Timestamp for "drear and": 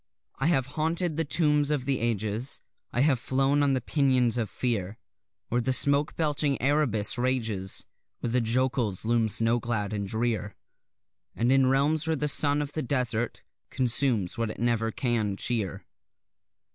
10.07-11.51